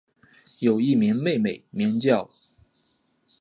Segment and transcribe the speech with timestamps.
[0.57, 2.27] 有一位妹妹名叫。